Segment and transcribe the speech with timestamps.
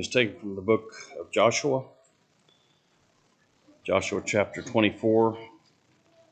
[0.00, 1.84] is taken from the book of Joshua,
[3.84, 5.36] Joshua chapter 24,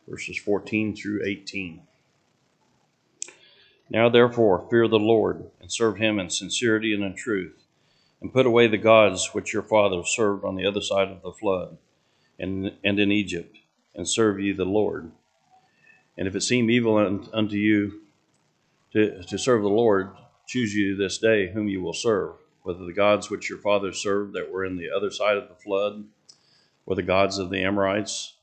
[0.09, 1.83] verses 14 through 18.
[3.91, 7.63] Now, therefore, fear the Lord and serve him in sincerity and in truth,
[8.23, 11.33] and put away the gods which your fathers served on the other side of the
[11.33, 11.77] flood
[12.39, 13.59] and, and in Egypt,
[13.95, 15.13] and serve ye the Lord.
[16.17, 16.97] And if it seem evil
[17.35, 18.01] unto you
[18.95, 20.13] to, to serve the Lord,
[20.47, 22.33] choose you this day whom you will serve
[22.69, 25.55] whether the gods which your fathers served that were in the other side of the
[25.55, 26.05] flood,
[26.85, 28.35] or the gods of the Amorites,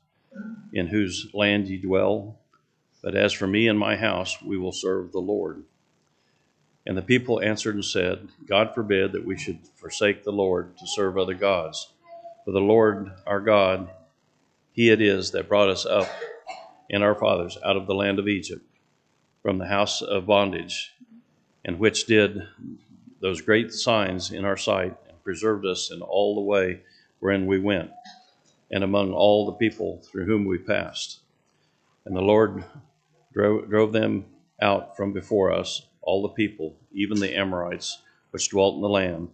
[0.73, 2.39] in whose land ye dwell.
[3.03, 5.63] But as for me and my house, we will serve the Lord.
[6.87, 10.87] And the people answered and said, God forbid that we should forsake the Lord to
[10.87, 11.93] serve other gods.
[12.45, 13.91] For the Lord our God,
[14.71, 16.09] He it is that brought us up
[16.89, 18.65] and our fathers out of the land of Egypt,
[19.43, 20.95] from the house of bondage,
[21.63, 22.41] and which did
[23.21, 26.81] those great signs in our sight and preserved us in all the way
[27.19, 27.91] wherein we went
[28.71, 31.19] and among all the people through whom we passed.
[32.05, 32.63] And the Lord
[33.33, 34.25] drove, drove them
[34.61, 39.29] out from before us, all the people, even the Amorites, which dwelt in the land.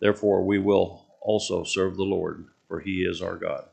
[0.00, 3.64] Therefore, we will also serve the Lord, for he is our God.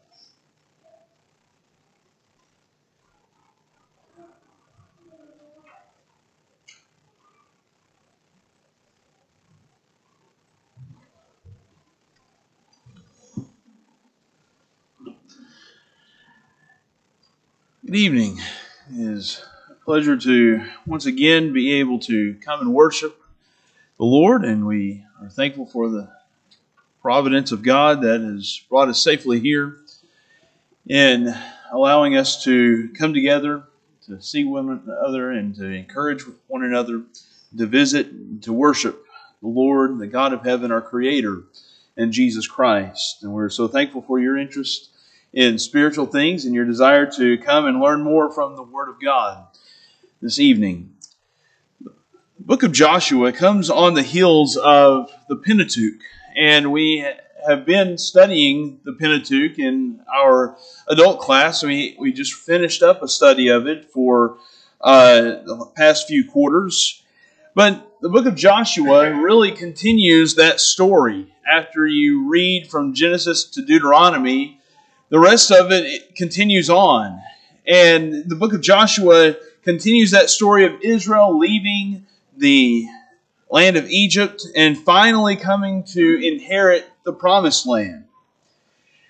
[17.91, 18.39] Good evening.
[18.89, 23.21] It is a pleasure to once again be able to come and worship
[23.97, 26.09] the Lord, and we are thankful for the
[27.01, 29.75] providence of God that has brought us safely here
[30.87, 31.35] in
[31.73, 33.63] allowing us to come together
[34.05, 37.01] to see one another and to encourage one another,
[37.57, 39.05] to visit, to worship
[39.41, 41.43] the Lord, the God of heaven, our Creator,
[41.97, 43.21] and Jesus Christ.
[43.21, 44.91] And we're so thankful for your interest
[45.33, 49.01] in spiritual things and your desire to come and learn more from the Word of
[49.01, 49.45] God
[50.21, 50.93] this evening.
[51.81, 51.91] The
[52.39, 56.01] book of Joshua comes on the heels of the Pentateuch,
[56.35, 57.05] and we
[57.47, 60.57] have been studying the Pentateuch in our
[60.87, 61.63] adult class.
[61.63, 64.37] We, we just finished up a study of it for
[64.81, 67.01] uh, the past few quarters.
[67.55, 71.33] But the book of Joshua really continues that story.
[71.49, 74.60] After you read from Genesis to Deuteronomy,
[75.11, 77.21] the rest of it, it continues on.
[77.67, 82.07] And the book of Joshua continues that story of Israel leaving
[82.37, 82.87] the
[83.49, 88.05] land of Egypt and finally coming to inherit the promised land.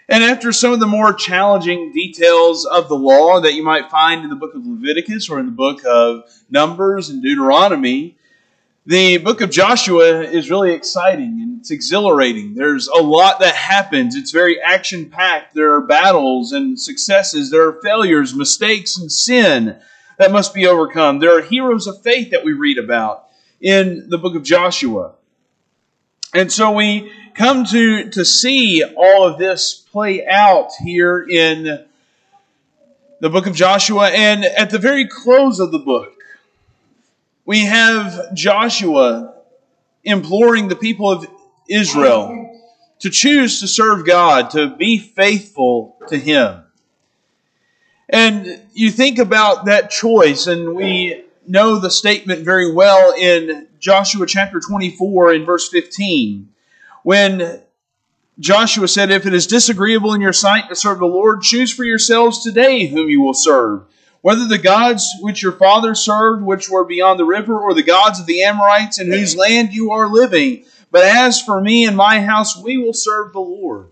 [0.10, 4.24] And after some of the more challenging details of the law that you might find
[4.24, 8.18] in the book of Leviticus or in the book of Numbers and Deuteronomy,
[8.86, 12.56] the book of Joshua is really exciting and it's exhilarating.
[12.56, 14.16] There's a lot that happens.
[14.16, 15.54] It's very action packed.
[15.54, 19.80] There are battles and successes, there are failures, mistakes, and sin
[20.18, 21.20] that must be overcome.
[21.20, 23.28] There are heroes of faith that we read about
[23.60, 25.14] in the book of Joshua.
[26.34, 31.86] And so we come to, to see all of this play out here in
[33.20, 34.10] the book of Joshua.
[34.10, 36.21] And at the very close of the book,
[37.52, 39.34] we have Joshua
[40.06, 41.28] imploring the people of
[41.68, 42.58] Israel
[43.00, 46.64] to choose to serve God, to be faithful to Him.
[48.08, 54.26] And you think about that choice, and we know the statement very well in Joshua
[54.26, 56.48] chapter 24 in verse 15,
[57.04, 57.62] when
[58.40, 61.84] Joshua said, If it is disagreeable in your sight to serve the Lord, choose for
[61.84, 63.84] yourselves today whom you will serve
[64.22, 68.20] whether the gods which your father served, which were beyond the river, or the gods
[68.20, 70.66] of the Amorites in whose land you are living.
[70.92, 73.90] But as for me and my house, we will serve the Lord.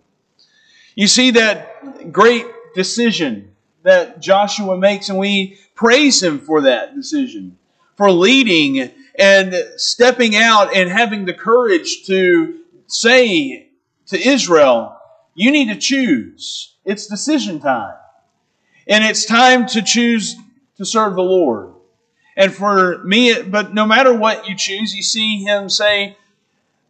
[0.95, 2.45] You see that great
[2.75, 7.57] decision that Joshua makes, and we praise him for that decision,
[7.95, 13.69] for leading and stepping out and having the courage to say
[14.07, 14.97] to Israel,
[15.35, 16.75] You need to choose.
[16.85, 17.95] It's decision time.
[18.89, 20.35] And it's time to choose
[20.77, 21.73] to serve the Lord.
[22.35, 26.17] And for me, but no matter what you choose, you see him say,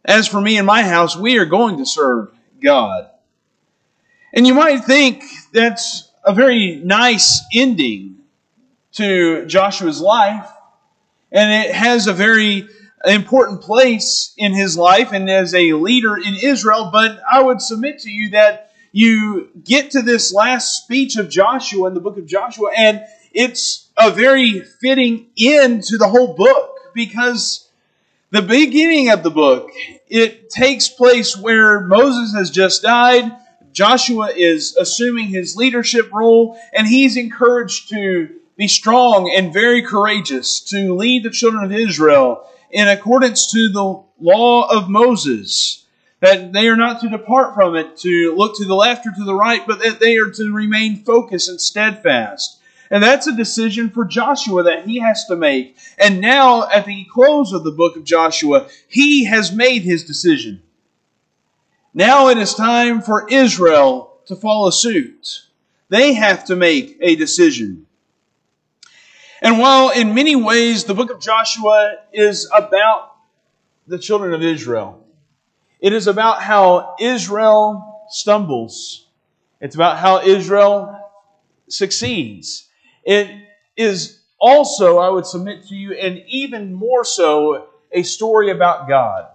[0.04, 2.32] As for me and my house, we are going to serve
[2.62, 3.10] God.
[4.32, 8.16] And you might think that's a very nice ending
[8.92, 10.48] to Joshua's life.
[11.30, 12.66] And it has a very
[13.04, 16.90] important place in his life and as a leader in Israel.
[16.90, 21.88] But I would submit to you that you get to this last speech of Joshua
[21.88, 26.78] in the book of Joshua, and it's a very fitting end to the whole book
[26.94, 27.68] because
[28.30, 29.70] the beginning of the book
[30.08, 33.30] it takes place where Moses has just died.
[33.72, 40.60] Joshua is assuming his leadership role, and he's encouraged to be strong and very courageous
[40.60, 45.79] to lead the children of Israel in accordance to the law of Moses.
[46.20, 49.24] That they are not to depart from it, to look to the left or to
[49.24, 52.58] the right, but that they are to remain focused and steadfast.
[52.90, 55.76] And that's a decision for Joshua that he has to make.
[55.96, 60.62] And now, at the close of the book of Joshua, he has made his decision.
[61.94, 65.46] Now it is time for Israel to follow suit.
[65.88, 67.86] They have to make a decision.
[69.42, 73.16] And while in many ways the book of Joshua is about
[73.86, 75.04] the children of Israel,
[75.80, 79.06] it is about how Israel stumbles.
[79.60, 80.98] It's about how Israel
[81.68, 82.68] succeeds.
[83.04, 83.30] It
[83.76, 89.28] is also, I would submit to you, and even more so, a story about God.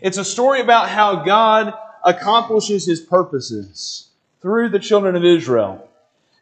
[0.00, 1.72] It's a story about how God
[2.04, 4.08] accomplishes his purposes
[4.40, 5.88] through the children of Israel.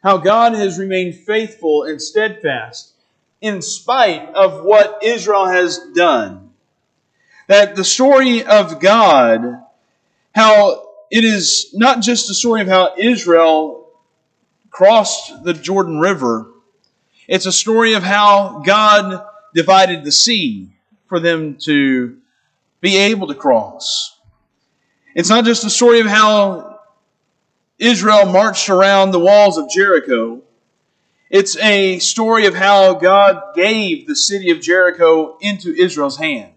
[0.01, 2.93] How God has remained faithful and steadfast
[3.39, 6.50] in spite of what Israel has done.
[7.51, 9.61] That the story of God,
[10.33, 13.89] how it is not just a story of how Israel
[14.69, 16.49] crossed the Jordan River,
[17.27, 20.69] it's a story of how God divided the sea
[21.07, 22.19] for them to
[22.79, 24.17] be able to cross.
[25.13, 26.79] It's not just a story of how
[27.77, 30.41] Israel marched around the walls of Jericho.
[31.29, 36.50] It's a story of how God gave the city of Jericho into Israel's hand.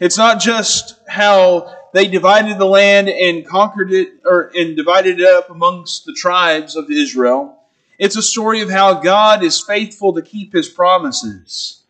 [0.00, 5.26] It's not just how they divided the land and conquered it or and divided it
[5.26, 7.58] up amongst the tribes of Israel.
[7.98, 11.82] It's a story of how God is faithful to keep his promises.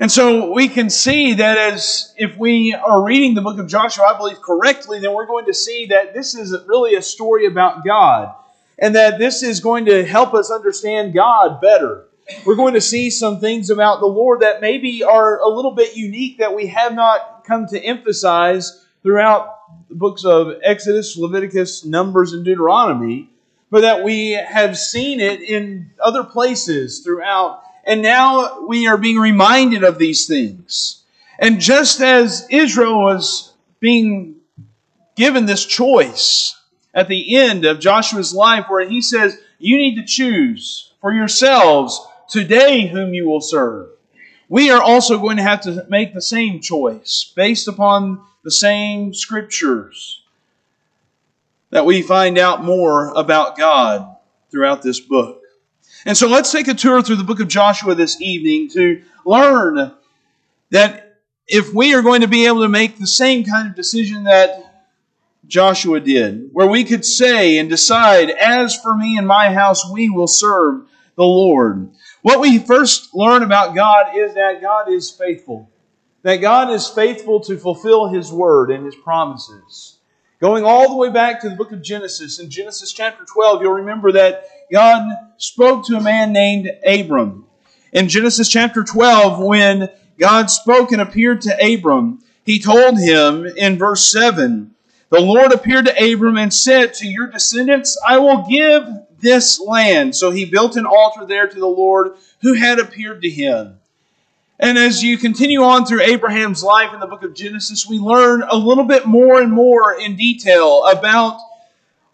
[0.00, 4.06] And so we can see that as if we are reading the book of Joshua,
[4.06, 7.84] I believe correctly, then we're going to see that this is really a story about
[7.84, 8.34] God.
[8.78, 12.06] And that this is going to help us understand God better.
[12.44, 15.96] We're going to see some things about the Lord that maybe are a little bit
[15.96, 19.58] unique that we have not come to emphasize throughout
[19.88, 23.28] the books of Exodus, Leviticus, Numbers, and Deuteronomy,
[23.70, 29.18] but that we have seen it in other places throughout and now we are being
[29.18, 31.02] reminded of these things.
[31.38, 34.36] And just as Israel was being
[35.16, 36.58] given this choice
[36.94, 42.00] at the end of Joshua's life, where he says, You need to choose for yourselves
[42.32, 43.90] today whom you will serve.
[44.48, 49.14] We are also going to have to make the same choice based upon the same
[49.14, 50.22] scriptures
[51.70, 54.16] that we find out more about God
[54.50, 55.40] throughout this book.
[56.04, 59.92] And so let's take a tour through the book of Joshua this evening to learn
[60.70, 64.24] that if we are going to be able to make the same kind of decision
[64.24, 64.84] that
[65.46, 70.08] Joshua did, where we could say and decide, as for me and my house, we
[70.08, 70.86] will serve
[71.16, 71.90] the Lord.
[72.22, 75.68] What we first learn about God is that God is faithful,
[76.22, 79.98] that God is faithful to fulfill His word and His promises.
[80.40, 83.72] Going all the way back to the book of Genesis, in Genesis chapter 12, you'll
[83.72, 87.46] remember that God spoke to a man named Abram.
[87.92, 89.88] In Genesis chapter 12, when
[90.18, 94.74] God spoke and appeared to Abram, he told him in verse 7
[95.10, 98.88] The Lord appeared to Abram and said, To your descendants I will give
[99.22, 100.14] this land.
[100.14, 103.78] So he built an altar there to the Lord who had appeared to him.
[104.58, 108.42] And as you continue on through Abraham's life in the book of Genesis, we learn
[108.42, 111.40] a little bit more and more in detail about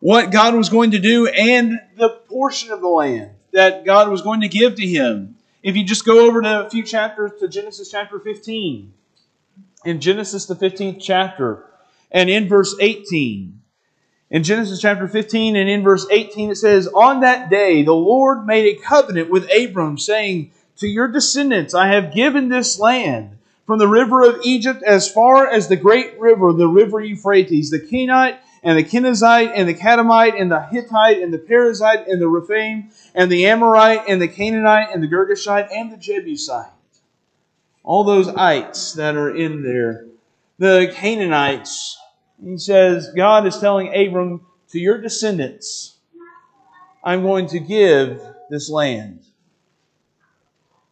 [0.00, 4.22] what God was going to do and the portion of the land that God was
[4.22, 5.36] going to give to him.
[5.62, 8.92] If you just go over to a few chapters to Genesis chapter 15,
[9.84, 11.64] in Genesis, the 15th chapter,
[12.10, 13.57] and in verse 18,
[14.30, 18.46] in Genesis chapter 15 and in verse 18, it says, On that day the Lord
[18.46, 23.78] made a covenant with Abram, saying, to your descendants I have given this land, from
[23.78, 28.38] the river of Egypt as far as the great river, the river Euphrates, the Kenite
[28.62, 32.90] and the Kenizzite and the Kadmonite and the Hittite and the Perizzite and the Rephaim
[33.14, 36.70] and the Amorite and the Canaanite and the Girgashite and the Jebusite.
[37.84, 40.06] All those ites that are in there.
[40.58, 41.98] The Canaanites,
[42.42, 45.96] he says, God is telling Abram, to your descendants,
[47.02, 49.20] I'm going to give this land.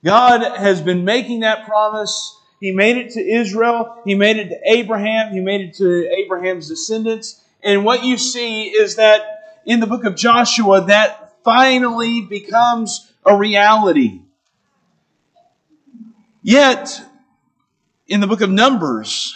[0.05, 2.39] God has been making that promise.
[2.61, 4.01] He made it to Israel.
[4.05, 5.33] He made it to Abraham.
[5.33, 7.43] He made it to Abraham's descendants.
[7.63, 9.21] And what you see is that
[9.67, 14.21] in the book of Joshua, that finally becomes a reality.
[16.43, 17.03] Yet,
[18.07, 19.35] in the book of Numbers,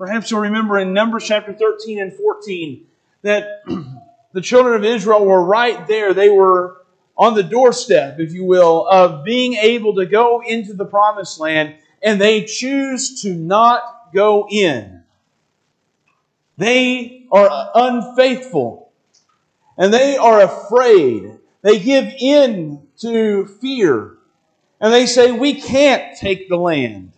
[0.00, 2.86] perhaps you'll remember in Numbers chapter 13 and 14
[3.20, 3.60] that
[4.32, 6.14] the children of Israel were right there.
[6.14, 6.78] They were
[7.18, 11.74] on the doorstep, if you will, of being able to go into the promised land,
[12.02, 13.82] and they choose to not
[14.14, 15.02] go in.
[16.56, 18.90] They are unfaithful,
[19.76, 21.36] and they are afraid.
[21.60, 24.16] They give in to fear,
[24.80, 27.09] and they say, We can't take the land.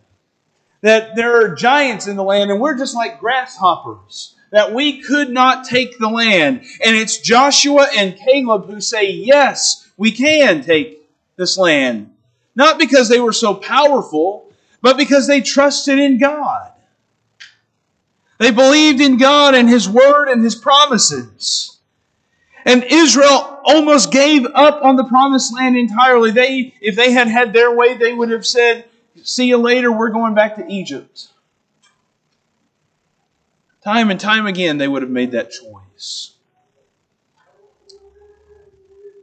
[0.83, 5.31] That there are giants in the land, and we're just like grasshoppers that we could
[5.31, 6.65] not take the land.
[6.85, 12.15] And it's Joshua and Caleb who say, Yes, we can take this land.
[12.55, 16.71] Not because they were so powerful, but because they trusted in God.
[18.39, 21.79] They believed in God and His Word and His promises.
[22.65, 26.31] And Israel almost gave up on the promised land entirely.
[26.31, 28.85] They, if they had had their way, they would have said,
[29.23, 31.28] See you later, we're going back to Egypt.
[33.85, 36.35] Time and time again, they would have made that choice.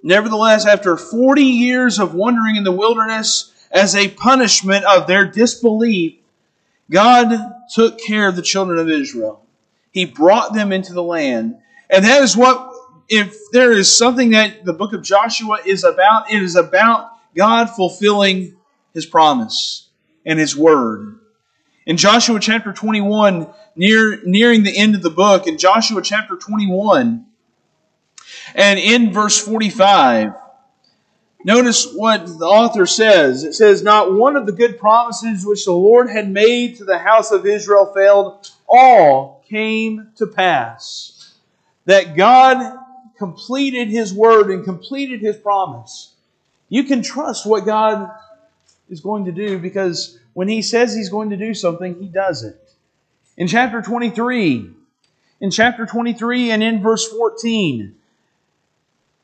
[0.04, 6.16] Nevertheless, after 40 years of wandering in the wilderness as a punishment of their disbelief,
[6.90, 7.38] God
[7.74, 9.44] took care of the children of Israel.
[9.92, 11.58] He brought them into the land.
[11.90, 12.72] And that is what,
[13.10, 17.70] if there is something that the book of Joshua is about, it is about God
[17.72, 18.56] fulfilling
[18.94, 19.88] his promise
[20.26, 21.20] and his word.
[21.86, 27.26] In Joshua chapter 21, near, nearing the end of the book, in Joshua chapter 21,
[28.54, 30.34] and in verse 45,
[31.44, 33.44] notice what the author says.
[33.44, 37.00] It says, Not one of the good promises which the Lord had made to the
[37.00, 41.34] house of Israel failed, all came to pass.
[41.86, 42.78] That God
[43.18, 46.14] completed his word and completed his promise.
[46.70, 48.12] You can trust what God
[48.90, 52.44] is going to do because when he says he's going to do something, he does
[52.44, 52.74] it.
[53.38, 54.70] In chapter 23,
[55.42, 57.96] in chapter 23 and in verse 14,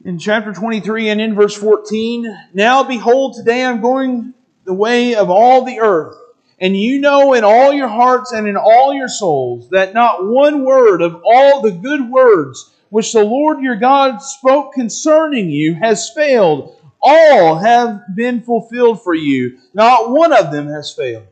[0.06, 5.30] in chapter 23 and in verse 14, now behold, today I'm going the way of
[5.30, 6.16] all the earth.
[6.60, 10.64] And you know in all your hearts and in all your souls that not one
[10.64, 16.12] word of all the good words which the Lord your God spoke concerning you has
[16.12, 19.60] failed, all have been fulfilled for you.
[19.74, 21.28] Not one of them has failed.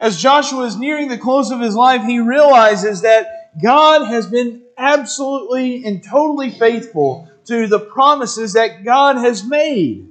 [0.00, 4.62] As Joshua is nearing the close of his life, he realizes that God has been
[4.76, 10.08] absolutely and totally faithful to the promises that God has made.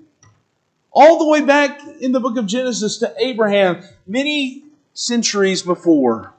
[0.91, 4.63] All the way back in the book of Genesis to Abraham, many
[4.93, 6.33] centuries before.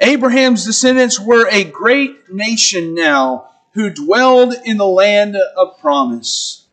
[0.00, 6.66] Abraham's descendants were a great nation now who dwelled in the land of promise.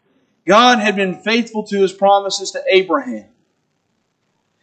[0.45, 3.25] God had been faithful to his promises to Abraham.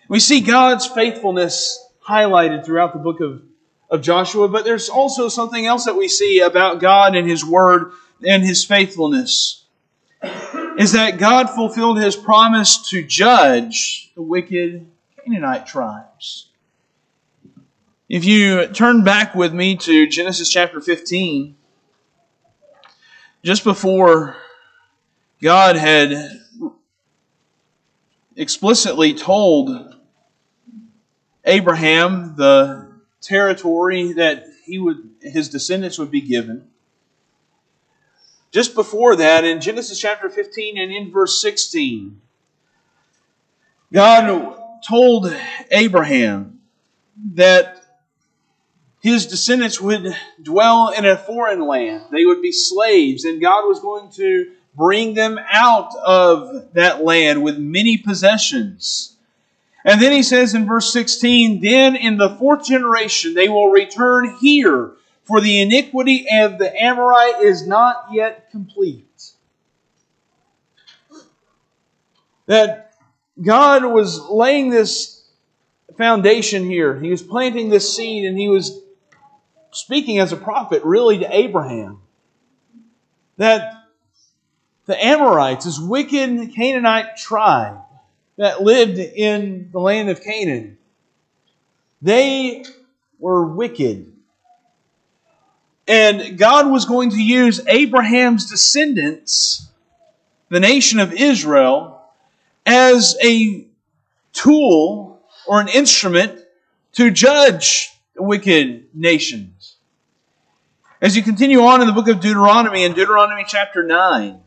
[0.08, 3.42] We see God's faithfulness highlighted throughout the book of,
[3.90, 7.92] of Joshua, but there's also something else that we see about God and his word
[8.26, 9.64] and his faithfulness.
[10.78, 14.86] Is that God fulfilled his promise to judge the wicked
[15.24, 16.48] Canaanite tribes.
[18.08, 21.56] If you turn back with me to Genesis chapter 15,
[23.42, 24.36] just before
[25.40, 26.40] God had
[28.36, 29.96] explicitly told
[31.44, 36.68] Abraham the territory that he would his descendants would be given.
[38.52, 42.20] Just before that, in Genesis chapter 15 and in verse 16,
[43.92, 44.56] God
[44.86, 45.34] told
[45.70, 46.60] Abraham
[47.34, 47.81] that
[49.02, 52.04] his descendants would dwell in a foreign land.
[52.12, 57.42] They would be slaves, and God was going to bring them out of that land
[57.42, 59.16] with many possessions.
[59.84, 64.36] And then he says in verse 16, Then in the fourth generation they will return
[64.40, 64.92] here,
[65.24, 69.32] for the iniquity of the Amorite is not yet complete.
[72.46, 72.94] That
[73.42, 75.24] God was laying this
[75.98, 76.98] foundation here.
[77.00, 78.81] He was planting this seed and he was
[79.72, 82.00] speaking as a prophet really to Abraham
[83.38, 83.74] that
[84.86, 87.78] the Amorites, this wicked Canaanite tribe
[88.36, 90.78] that lived in the land of Canaan,
[92.00, 92.64] they
[93.18, 94.12] were wicked.
[95.86, 99.68] And God was going to use Abraham's descendants,
[100.48, 102.02] the nation of Israel,
[102.66, 103.66] as a
[104.32, 106.38] tool or an instrument
[106.92, 109.51] to judge the wicked nations.
[111.02, 114.38] As you continue on in the book of Deuteronomy, in Deuteronomy chapter 9,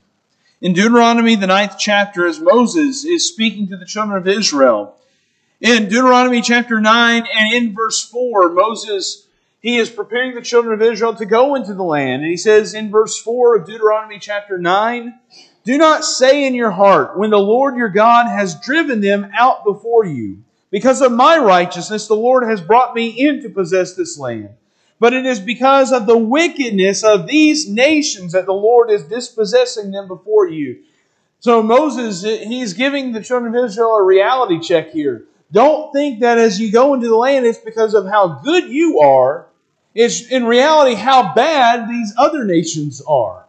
[0.62, 4.96] in Deuteronomy, the ninth chapter, as Moses is speaking to the children of Israel,
[5.60, 9.28] In Deuteronomy chapter 9 and in verse 4, Moses,
[9.60, 12.22] he is preparing the children of Israel to go into the land.
[12.22, 15.14] And he says in verse 4 of Deuteronomy chapter 9,
[15.66, 19.66] Do not say in your heart, when the Lord your God has driven them out
[19.66, 24.18] before you, because of my righteousness, the Lord has brought me in to possess this
[24.18, 24.52] land.
[25.00, 29.92] But it is because of the wickedness of these nations that the Lord is dispossessing
[29.92, 30.84] them before you.
[31.40, 35.26] So Moses, he's giving the children of Israel a reality check here.
[35.52, 39.00] Don't think that as you go into the land, it's because of how good you
[39.00, 39.48] are.
[39.94, 43.45] It's in reality how bad these other nations are.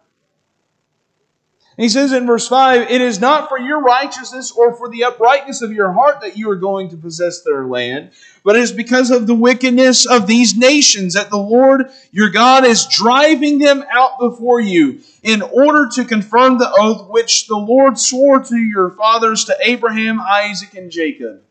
[1.76, 5.60] He says in verse 5 It is not for your righteousness or for the uprightness
[5.60, 9.10] of your heart that you are going to possess their land, but it is because
[9.10, 14.18] of the wickedness of these nations that the Lord your God is driving them out
[14.18, 19.44] before you in order to confirm the oath which the Lord swore to your fathers,
[19.44, 21.42] to Abraham, Isaac, and Jacob.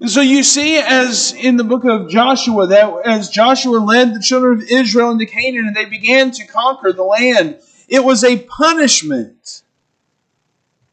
[0.00, 4.20] And so you see, as in the book of Joshua, that as Joshua led the
[4.20, 7.58] children of Israel into Canaan and they began to conquer the land,
[7.94, 9.62] it was a punishment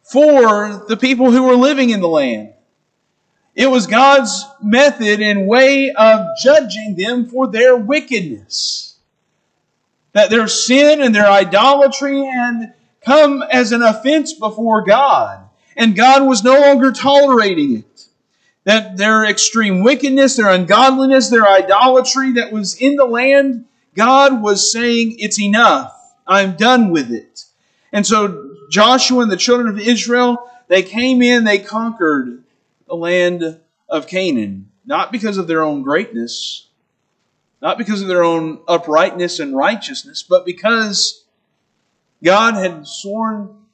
[0.03, 2.53] for the people who were living in the land.
[3.55, 8.99] It was God's method and way of judging them for their wickedness.
[10.13, 15.39] That their sin and their idolatry had come as an offense before God,
[15.75, 18.05] and God was no longer tolerating it
[18.65, 23.65] that their extreme wickedness, their ungodliness, their idolatry that was in the land,
[23.95, 25.97] God was saying, It's enough.
[26.31, 27.43] I'm done with it.
[27.91, 32.43] And so Joshua and the children of Israel, they came in, they conquered
[32.87, 33.59] the land
[33.89, 36.67] of Canaan, not because of their own greatness,
[37.61, 41.25] not because of their own uprightness and righteousness, but because
[42.23, 43.65] God had sworn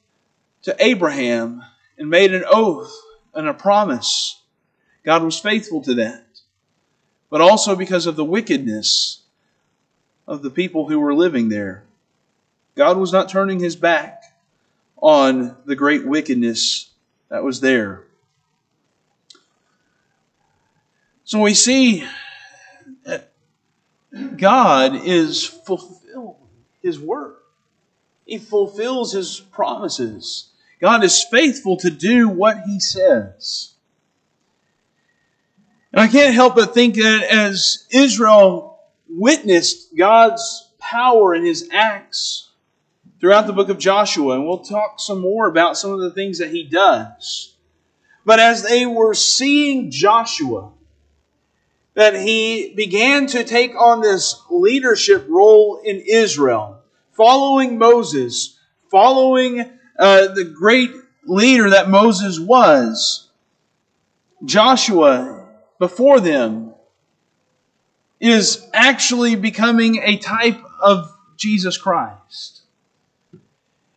[0.62, 1.62] to Abraham
[1.96, 2.92] and made an oath
[3.34, 4.42] and a promise
[5.04, 6.24] God was faithful to that.
[7.30, 9.22] But also because of the wickedness
[10.26, 11.84] of the people who were living there.
[12.78, 14.22] God was not turning his back
[14.98, 16.88] on the great wickedness
[17.28, 18.04] that was there.
[21.24, 22.06] So we see
[23.02, 23.32] that
[24.36, 26.36] God is fulfilling
[26.80, 27.34] his word.
[28.24, 30.50] He fulfills his promises.
[30.80, 33.72] God is faithful to do what he says.
[35.92, 38.78] And I can't help but think that as Israel
[39.10, 42.47] witnessed God's power and his acts
[43.20, 46.38] throughout the book of Joshua, and we'll talk some more about some of the things
[46.38, 47.54] that he does.
[48.24, 50.72] But as they were seeing Joshua,
[51.94, 56.80] that he began to take on this leadership role in Israel,
[57.12, 58.56] following Moses,
[58.90, 59.60] following
[59.98, 60.92] uh, the great
[61.24, 63.28] leader that Moses was.
[64.44, 65.48] Joshua
[65.80, 66.74] before them
[68.20, 72.57] is actually becoming a type of Jesus Christ.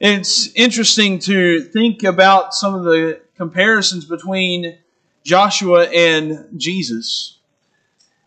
[0.03, 4.79] It's interesting to think about some of the comparisons between
[5.23, 7.37] Joshua and Jesus.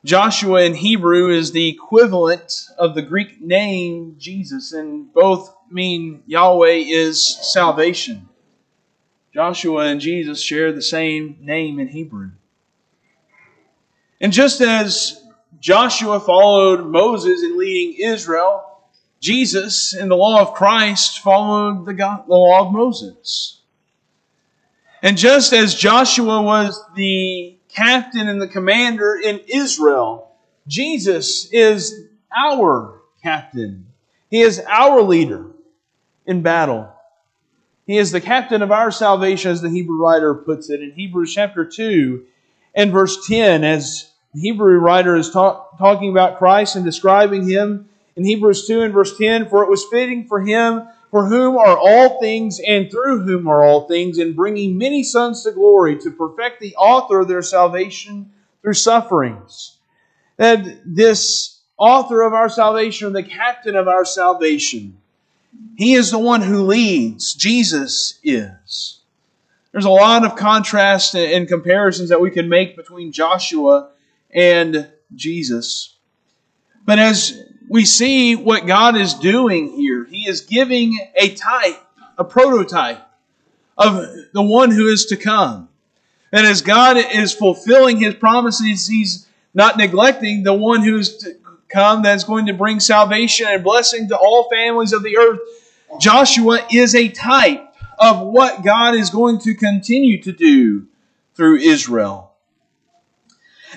[0.04, 6.84] Joshua in Hebrew is the equivalent of the Greek name Jesus, and both mean Yahweh
[6.86, 8.28] is salvation.
[9.32, 12.30] Joshua and Jesus share the same name in Hebrew.
[14.20, 15.20] And just as
[15.58, 18.73] Joshua followed Moses in leading Israel,
[19.24, 23.58] Jesus in the law of Christ followed the, God, the law of Moses.
[25.02, 30.30] And just as Joshua was the captain and the commander in Israel,
[30.68, 32.06] Jesus is
[32.36, 33.86] our captain.
[34.28, 35.46] He is our leader
[36.26, 36.92] in battle.
[37.86, 41.32] He is the captain of our salvation, as the Hebrew writer puts it in Hebrews
[41.32, 42.26] chapter 2
[42.74, 47.88] and verse 10, as the Hebrew writer is talk, talking about Christ and describing him
[48.16, 51.78] in Hebrews 2 and verse 10 For it was fitting for him for whom are
[51.78, 56.10] all things and through whom are all things, in bringing many sons to glory, to
[56.10, 59.76] perfect the author of their salvation through sufferings.
[60.38, 64.98] That this author of our salvation, the captain of our salvation,
[65.76, 67.34] he is the one who leads.
[67.34, 69.00] Jesus is.
[69.70, 73.90] There's a lot of contrast and comparisons that we can make between Joshua
[74.32, 75.94] and Jesus.
[76.84, 81.82] But as we see what God is doing here, He is giving a type,
[82.18, 83.00] a prototype
[83.76, 85.68] of the one who is to come.
[86.32, 91.36] And as God is fulfilling His promises, He's not neglecting the one who is to
[91.68, 95.40] come that's going to bring salvation and blessing to all families of the earth.
[96.00, 100.86] Joshua is a type of what God is going to continue to do
[101.34, 102.33] through Israel.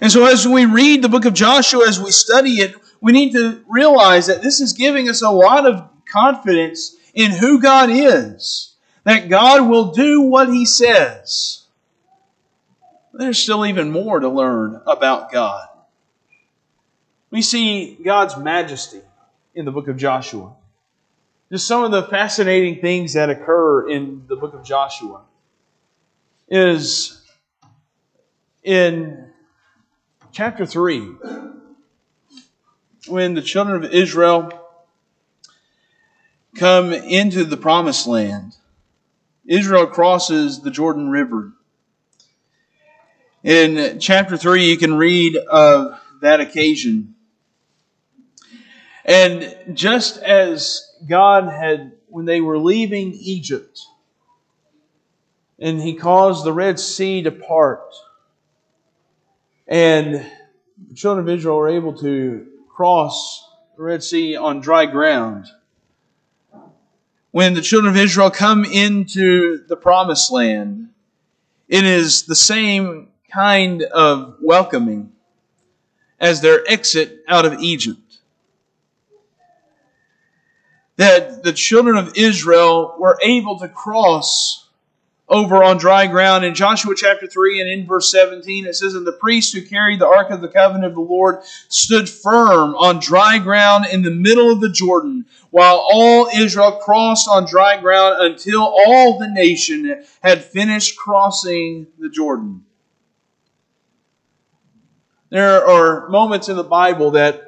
[0.02, 3.34] And so, as we read the book of Joshua, as we study it, we need
[3.34, 8.76] to realize that this is giving us a lot of confidence in who God is,
[9.04, 11.64] that God will do what He says.
[13.14, 15.68] There's still even more to learn about God.
[17.32, 19.02] We see God's majesty
[19.56, 20.54] in the book of Joshua.
[21.52, 25.22] Just some of the fascinating things that occur in the book of Joshua
[26.50, 27.22] is
[28.64, 29.27] in
[30.38, 31.14] chapter 3
[33.08, 34.52] when the children of Israel
[36.56, 38.56] come into the promised land.
[39.48, 41.54] Israel crosses the Jordan River.
[43.44, 47.16] In chapter 3, you can read of that occasion.
[49.06, 53.82] And just as God had, when they were leaving Egypt,
[55.58, 57.82] and He caused the Red Sea to part,
[59.68, 60.26] and
[60.88, 65.48] the children of Israel were able to cross the Red Sea on dry ground.
[67.32, 70.90] When the children of Israel come into the promised land,
[71.68, 75.12] it is the same kind of welcoming
[76.20, 78.00] as their exit out of Egypt.
[80.96, 84.67] That the children of Israel were able to cross
[85.30, 86.46] over on dry ground.
[86.46, 90.00] In Joshua chapter 3 and in verse 17, it says, And the priest who carried
[90.00, 94.12] the ark of the covenant of the Lord stood firm on dry ground in the
[94.12, 100.04] middle of the Jordan, while all Israel crossed on dry ground until all the nation
[100.22, 102.64] had finished crossing the Jordan.
[105.30, 107.44] There are moments in the Bible that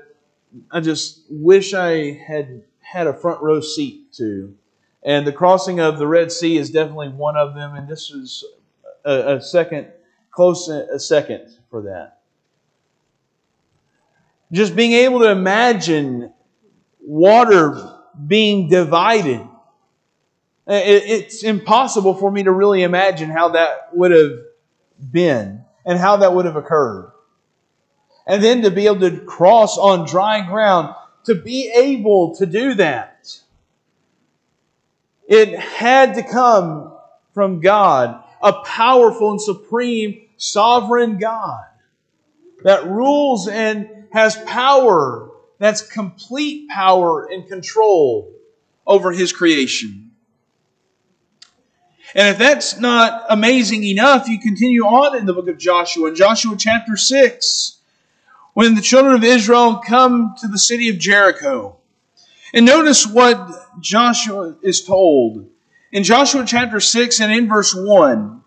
[0.69, 4.55] I just wish I had had a front row seat to.
[5.03, 8.43] And the crossing of the Red Sea is definitely one of them, and this is
[9.05, 9.87] a, a second,
[10.31, 12.19] close a second for that.
[14.51, 16.33] Just being able to imagine
[16.99, 19.47] water being divided.
[20.67, 24.33] It's impossible for me to really imagine how that would have
[25.11, 27.11] been and how that would have occurred.
[28.27, 30.93] And then to be able to cross on dry ground,
[31.25, 33.18] to be able to do that
[35.29, 36.91] it had to come
[37.35, 41.63] from God, a powerful and supreme sovereign God
[42.63, 48.33] that rules and has power, that's complete power and control
[48.87, 50.11] over his creation.
[52.15, 56.15] And if that's not amazing enough, you continue on in the book of Joshua, in
[56.15, 57.77] Joshua chapter 6,
[58.53, 61.78] when the children of Israel come to the city of Jericho.
[62.53, 65.47] And notice what Joshua is told.
[65.91, 68.41] In Joshua chapter 6 and in verse 1,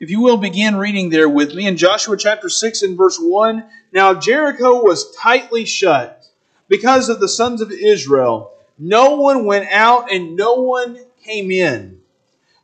[0.00, 3.64] if you will begin reading there with me, in Joshua chapter 6 and verse 1,
[3.92, 6.26] now Jericho was tightly shut
[6.68, 8.54] because of the sons of Israel.
[8.78, 12.00] No one went out and no one came in.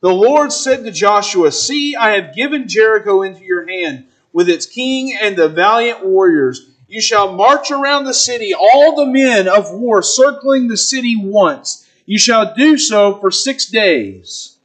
[0.01, 4.66] The Lord said to Joshua, See, I have given Jericho into your hand with its
[4.66, 6.70] king and the valiant warriors.
[6.90, 11.87] You shall march around the city, all the men of war circling the city once.
[12.07, 14.57] You shall do so for six days.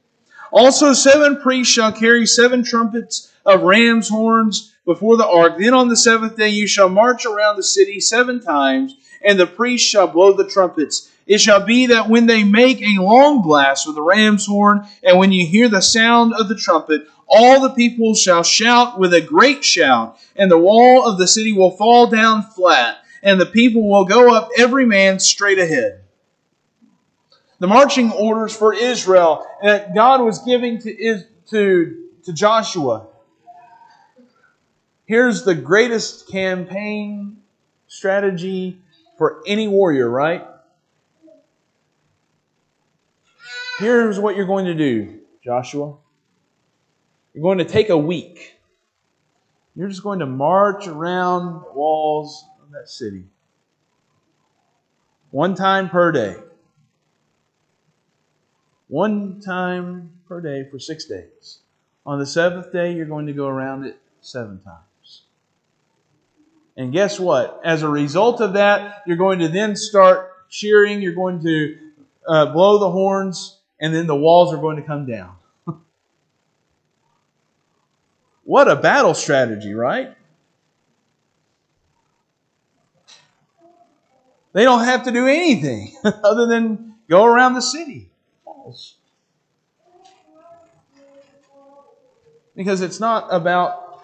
[0.49, 5.55] Also, seven priests shall carry seven trumpets of ram's horns before the ark.
[5.59, 9.45] Then on the seventh day you shall march around the city seven times, and the
[9.45, 11.09] priests shall blow the trumpets.
[11.27, 15.19] It shall be that when they make a long blast with the ram's horn, and
[15.19, 19.21] when you hear the sound of the trumpet, all the people shall shout with a
[19.21, 23.89] great shout, and the wall of the city will fall down flat, and the people
[23.89, 26.01] will go up every man straight ahead.
[27.59, 33.07] The marching orders for Israel that God was giving to, to, to Joshua.
[35.05, 37.37] Here's the greatest campaign
[37.87, 38.79] strategy
[39.17, 40.45] for any warrior, right?
[43.79, 45.95] Here's what you're going to do, Joshua.
[47.33, 48.55] You're going to take a week.
[49.75, 53.23] You're just going to march around the walls of that city.
[55.31, 56.35] One time per day.
[58.87, 61.59] One time per day for six days.
[62.05, 65.23] On the seventh day, you're going to go around it seven times.
[66.77, 67.59] And guess what?
[67.63, 71.77] As a result of that, you're going to then start cheering, you're going to
[72.27, 75.35] uh, blow the horns, and then the walls are going to come down.
[78.43, 80.15] What a battle strategy, right?
[84.53, 88.09] They don't have to do anything other than go around the city.
[92.55, 94.01] Because it's not about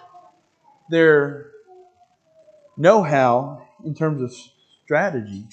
[0.89, 1.51] their
[2.75, 4.33] know how in terms of
[4.83, 5.45] strategy,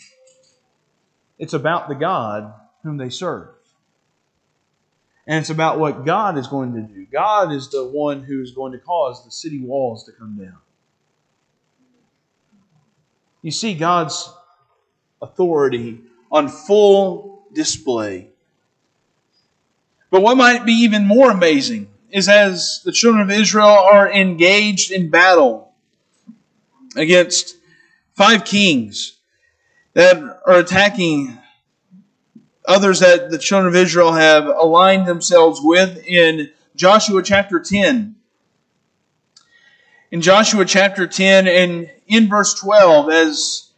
[1.38, 3.55] it's about the God whom they serve.
[5.26, 7.06] And it's about what God is going to do.
[7.06, 10.58] God is the one who is going to cause the city walls to come down.
[13.42, 14.32] You see God's
[15.20, 18.28] authority on full display.
[20.10, 24.90] But what might be even more amazing is as the children of Israel are engaged
[24.92, 25.72] in battle
[26.94, 27.56] against
[28.14, 29.16] five kings
[29.94, 31.38] that are attacking
[32.66, 38.16] others that the children of Israel have aligned themselves with in Joshua chapter 10.
[40.10, 43.70] In Joshua chapter 10 and in verse 12, as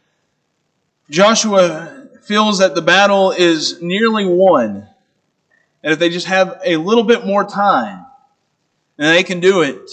[1.09, 4.87] Joshua feels that the battle is nearly won,
[5.83, 8.05] and if they just have a little bit more time,
[8.97, 9.89] and they can do it.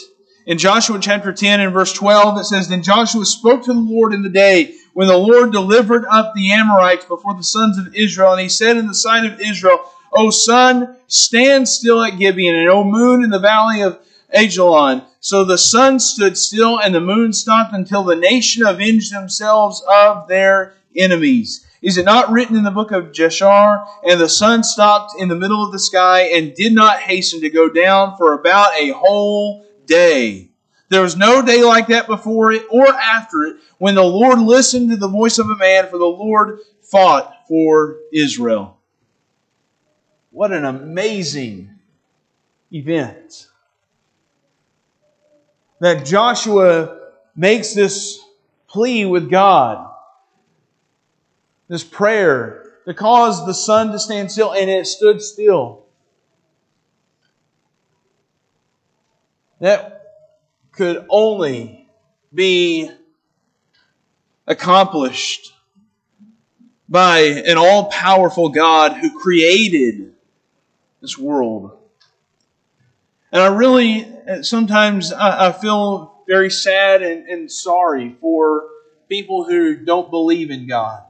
[0.46, 4.12] In Joshua chapter 10 and verse 12, it says, Then Joshua spoke to the Lord
[4.12, 8.32] in the day when the Lord delivered up the Amorites before the sons of Israel.
[8.32, 9.78] And he said in the sight of Israel,
[10.14, 13.98] O sun, stand still at Gibeon, and O moon in the valley of
[14.34, 15.04] Ajalon.
[15.20, 20.28] So the sun stood still, and the moon stopped until the nation avenged themselves of
[20.28, 21.66] their enemies.
[21.82, 23.86] Is it not written in the book of Jashar?
[24.02, 27.50] And the sun stopped in the middle of the sky and did not hasten to
[27.50, 30.52] go down for about a whole day.
[30.88, 34.90] There was no day like that before it or after it when the Lord listened
[34.90, 38.78] to the voice of a man, for the Lord fought for Israel.
[40.30, 41.70] What an amazing
[42.72, 43.48] event.
[45.80, 46.98] That Joshua
[47.34, 48.20] makes this
[48.68, 49.90] plea with God,
[51.68, 55.84] this prayer to cause the sun to stand still, and it stood still.
[59.60, 59.95] That
[60.76, 61.88] could only
[62.32, 62.90] be
[64.46, 65.52] accomplished
[66.88, 70.12] by an all powerful God who created
[71.00, 71.76] this world.
[73.32, 74.06] And I really,
[74.42, 78.68] sometimes I, feel very sad and, and sorry for
[79.08, 81.02] people who don't believe in God.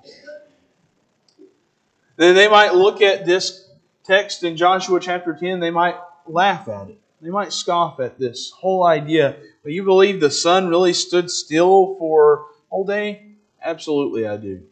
[2.16, 3.68] Then they might look at this
[4.04, 7.00] text in Joshua chapter 10, they might laugh at it.
[7.20, 9.36] They might scoff at this whole idea.
[9.62, 13.32] But you believe the sun really stood still for all day?
[13.62, 14.62] Absolutely, I do.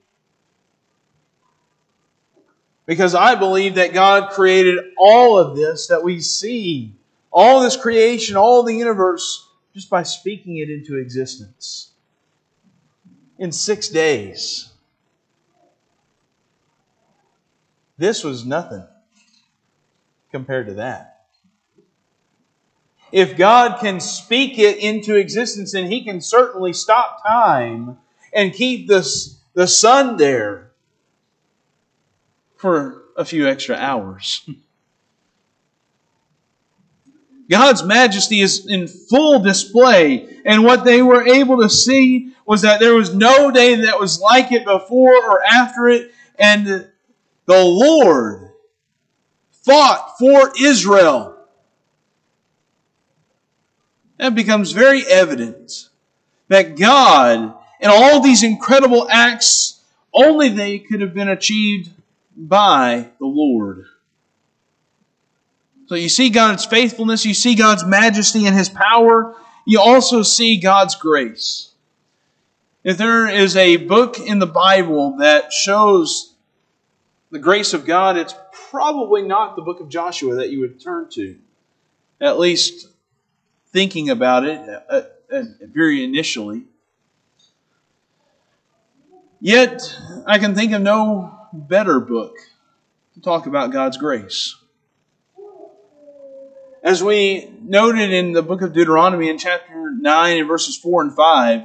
[2.87, 6.95] Because I believe that God created all of this that we see,
[7.33, 11.93] all this creation, all the universe, just by speaking it into existence
[13.39, 14.71] in six days.
[17.97, 18.85] This was nothing
[20.31, 21.14] compared to that.
[23.15, 27.97] If God can speak it into existence, then He can certainly stop time
[28.33, 30.73] and keep this, the sun there
[32.57, 34.45] for a few extra hours.
[37.49, 42.81] God's majesty is in full display, and what they were able to see was that
[42.81, 48.51] there was no day that was like it before or after it, and the Lord
[49.53, 51.34] fought for Israel
[54.19, 55.89] it becomes very evident
[56.49, 59.81] that God, and all these incredible acts,
[60.13, 61.91] only they could have been achieved
[62.37, 63.87] by the Lord.
[65.87, 69.35] So you see God's faithfulness, you see God's majesty and His power,
[69.67, 71.71] you also see God's grace.
[72.85, 76.35] If there is a book in the Bible that shows
[77.31, 78.35] the grace of God, it's
[78.71, 81.37] probably not the book of Joshua that you would turn to.
[82.21, 82.89] At least
[83.75, 86.63] thinking about it uh, uh, very initially.
[89.41, 92.37] Yet, I can think of no better book
[93.15, 94.55] to talk about God's grace.
[96.85, 101.13] As we noted in the book of Deuteronomy in chapter 9 and verses 4 and
[101.17, 101.63] 5,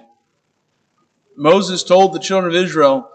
[1.38, 3.08] Moses told the children of Israel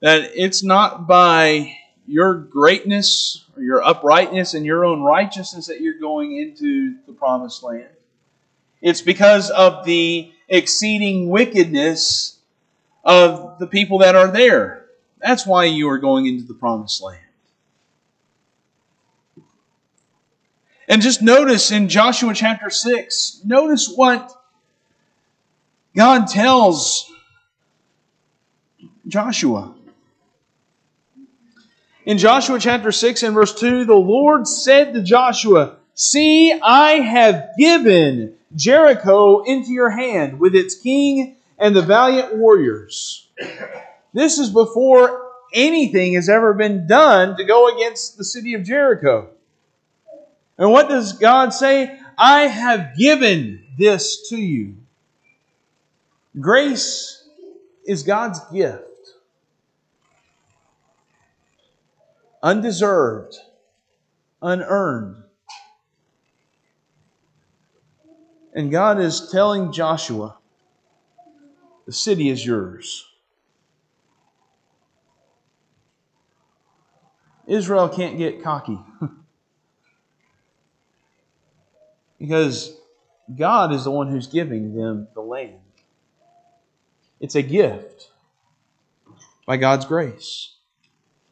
[0.00, 5.98] that it's not by your greatness or your uprightness and your own righteousness that you're
[5.98, 7.88] going into the promised land.
[8.84, 12.38] It's because of the exceeding wickedness
[13.02, 14.84] of the people that are there.
[15.22, 17.18] That's why you are going into the promised land.
[20.86, 24.30] And just notice in Joshua chapter 6, notice what
[25.96, 27.10] God tells
[29.08, 29.74] Joshua.
[32.04, 37.48] In Joshua chapter 6 and verse 2, the Lord said to Joshua, See, I have
[37.56, 43.28] given Jericho into your hand with its king and the valiant warriors.
[44.12, 49.30] This is before anything has ever been done to go against the city of Jericho.
[50.58, 51.98] And what does God say?
[52.16, 54.76] I have given this to you.
[56.38, 57.26] Grace
[57.84, 58.82] is God's gift.
[62.42, 63.36] Undeserved,
[64.42, 65.23] unearned.
[68.54, 70.36] And God is telling Joshua,
[71.86, 73.04] the city is yours.
[77.46, 78.78] Israel can't get cocky.
[82.18, 82.76] because
[83.36, 85.58] God is the one who's giving them the land.
[87.20, 88.10] It's a gift
[89.46, 90.54] by God's grace.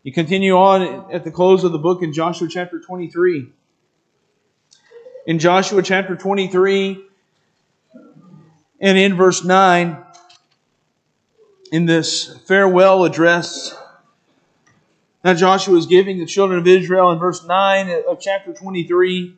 [0.02, 3.52] You continue on at the close of the book in Joshua chapter 23.
[5.26, 7.06] In Joshua chapter 23
[8.82, 9.96] and in verse 9,
[11.70, 13.74] in this farewell address
[15.22, 19.36] that Joshua is giving the children of Israel in verse 9 of chapter 23,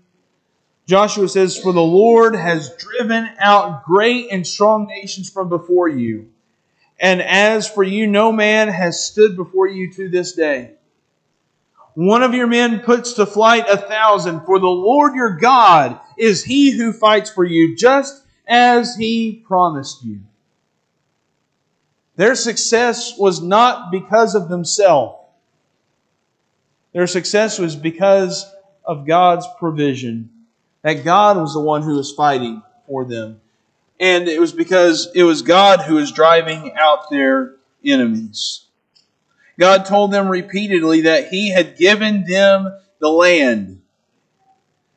[0.87, 6.30] Joshua says, For the Lord has driven out great and strong nations from before you.
[6.98, 10.72] And as for you, no man has stood before you to this day.
[11.92, 16.44] One of your men puts to flight a thousand, for the Lord your God is
[16.44, 20.20] he who fights for you, just as he promised you.
[22.16, 25.18] Their success was not because of themselves.
[26.92, 28.46] Their success was because
[28.85, 30.30] of God's provision
[30.83, 33.40] that God was the one who was fighting for them.
[33.98, 38.66] And it was because it was God who was driving out their enemies.
[39.59, 43.80] God told them repeatedly that He had given them the land,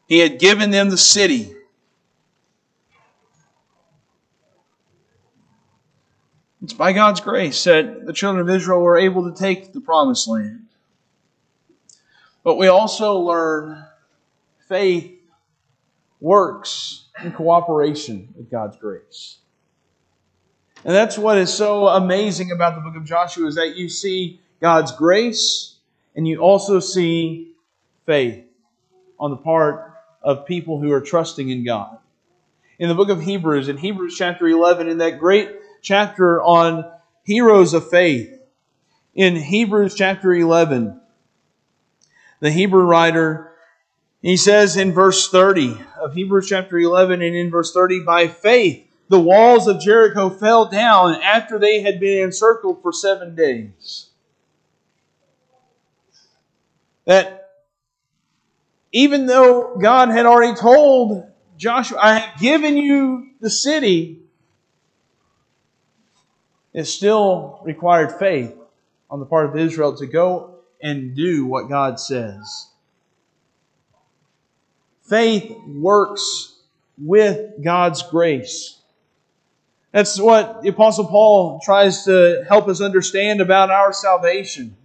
[0.08, 1.54] He had given them the city.
[6.68, 10.28] It's by God's grace that the children of Israel were able to take the promised
[10.28, 10.66] land.
[12.44, 13.86] But we also learn
[14.68, 15.18] faith
[16.20, 19.38] works in cooperation with God's grace.
[20.84, 24.42] And that's what is so amazing about the book of Joshua is that you see
[24.60, 25.78] God's grace
[26.18, 27.54] and you also see
[28.06, 28.44] faith
[29.18, 31.98] on the part of people who are trusting in God.
[32.78, 35.50] In the book of Hebrews, in Hebrews chapter 11, in that great
[35.88, 36.84] chapter on
[37.24, 38.38] heroes of faith,
[39.16, 41.00] in Hebrews chapter 11,
[42.42, 43.54] the Hebrew writer
[44.22, 48.86] he says in verse 30 of Hebrews chapter 11 and in verse 30, by faith
[49.08, 54.10] the walls of Jericho fell down after they had been encircled for seven days.
[57.06, 57.52] That
[58.92, 64.27] even though God had already told Joshua, I have given you the city,
[66.78, 68.56] it still required faith
[69.10, 72.68] on the part of Israel to go and do what God says.
[75.02, 76.60] Faith works
[76.96, 78.78] with God's grace.
[79.92, 84.78] That's what the Apostle Paul tries to help us understand about our salvation.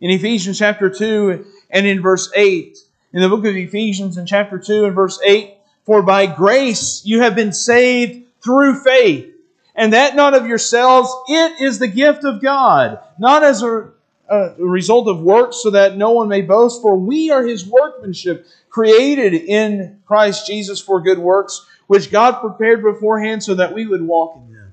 [0.00, 2.78] In Ephesians chapter 2 and in verse 8,
[3.14, 5.54] in the book of Ephesians in chapter 2 and verse 8,
[5.86, 9.31] For by grace you have been saved through faith,
[9.74, 13.90] and that not of yourselves, it is the gift of God, not as a,
[14.28, 18.46] a result of works, so that no one may boast, for we are his workmanship
[18.68, 24.02] created in Christ Jesus for good works, which God prepared beforehand so that we would
[24.02, 24.72] walk in them.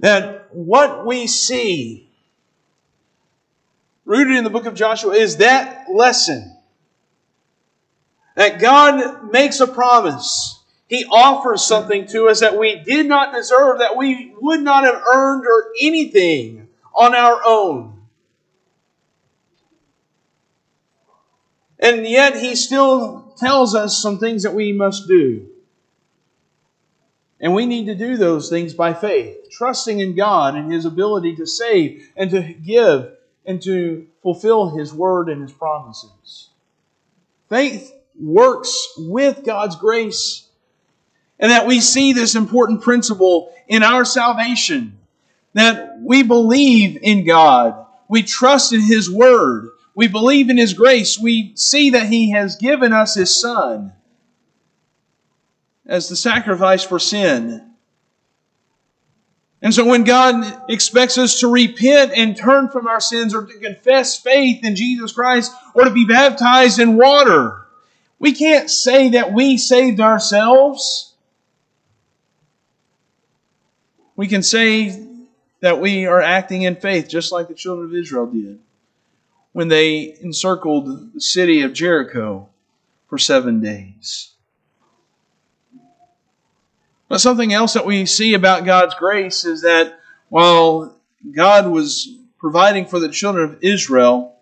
[0.00, 2.08] That what we see
[4.04, 6.56] rooted in the book of Joshua is that lesson
[8.34, 10.61] that God makes a promise.
[10.92, 15.02] He offers something to us that we did not deserve, that we would not have
[15.10, 18.02] earned or anything on our own.
[21.78, 25.48] And yet he still tells us some things that we must do.
[27.40, 31.36] And we need to do those things by faith, trusting in God and his ability
[31.36, 33.16] to save and to give
[33.46, 36.50] and to fulfill his word and his promises.
[37.48, 40.50] Faith works with God's grace.
[41.42, 44.96] And that we see this important principle in our salvation
[45.54, 51.18] that we believe in God, we trust in His Word, we believe in His grace.
[51.18, 53.92] We see that He has given us His Son
[55.84, 57.68] as the sacrifice for sin.
[59.60, 63.58] And so when God expects us to repent and turn from our sins or to
[63.58, 67.66] confess faith in Jesus Christ or to be baptized in water,
[68.18, 71.11] we can't say that we saved ourselves.
[74.16, 75.06] We can say
[75.60, 78.58] that we are acting in faith just like the children of Israel did
[79.52, 82.48] when they encircled the city of Jericho
[83.08, 84.30] for seven days.
[87.08, 90.00] But something else that we see about God's grace is that
[90.30, 90.96] while
[91.30, 92.08] God was
[92.38, 94.34] providing for the children of Israel,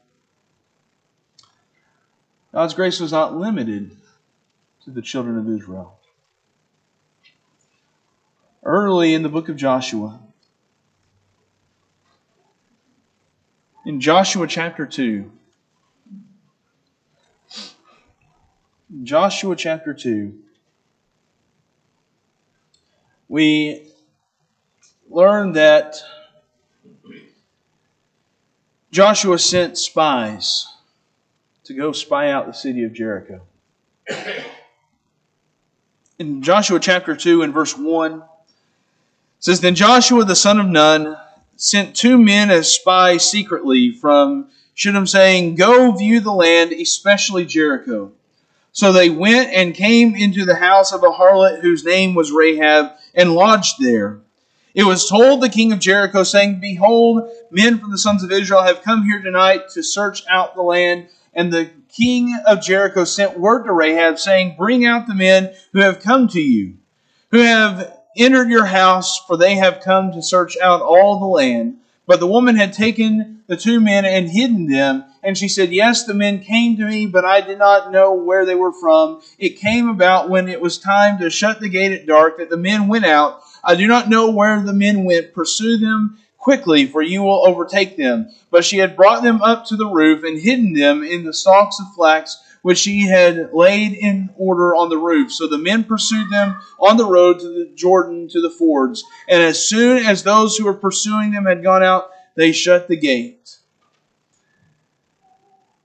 [2.52, 3.96] God's grace was not limited
[4.84, 5.99] to the children of Israel.
[8.62, 10.20] Early in the book of Joshua,
[13.86, 15.32] in Joshua chapter 2,
[19.02, 20.38] Joshua chapter 2,
[23.28, 23.88] we
[25.08, 25.96] learn that
[28.90, 30.66] Joshua sent spies
[31.64, 33.40] to go spy out the city of Jericho.
[36.18, 38.22] In Joshua chapter 2 and verse 1,
[39.40, 41.16] says, Then Joshua the son of Nun
[41.56, 48.12] sent two men as spies secretly from Shittim, saying, Go view the land, especially Jericho.
[48.72, 52.92] So they went and came into the house of a harlot whose name was Rahab
[53.14, 54.20] and lodged there.
[54.74, 58.62] It was told the king of Jericho, saying, Behold, men from the sons of Israel
[58.62, 61.08] have come here tonight to search out the land.
[61.34, 65.80] And the king of Jericho sent word to Rahab, saying, Bring out the men who
[65.80, 66.76] have come to you,
[67.32, 71.76] who have entered your house, for they have come to search out all the land.
[72.06, 75.04] But the woman had taken the two men and hidden them.
[75.22, 78.44] And she said, Yes, the men came to me, but I did not know where
[78.44, 79.20] they were from.
[79.38, 82.56] It came about when it was time to shut the gate at dark that the
[82.56, 83.42] men went out.
[83.62, 85.34] I do not know where the men went.
[85.34, 88.30] Pursue them quickly, for you will overtake them.
[88.50, 91.78] But she had brought them up to the roof and hidden them in the stalks
[91.78, 95.32] of flax which he had laid in order on the roof.
[95.32, 99.04] So the men pursued them on the road to the Jordan to the fords.
[99.28, 102.96] And as soon as those who were pursuing them had gone out, they shut the
[102.96, 103.56] gate.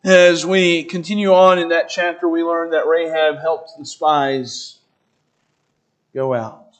[0.04, 4.78] As we continue on in that chapter, we learn that Rahab helped the spies
[6.14, 6.76] go out.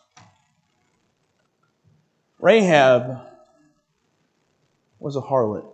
[2.40, 3.22] Rahab
[5.00, 5.66] was a harlot.